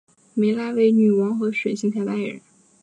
[0.35, 2.41] 湄拉为女王和水行侠的爱人。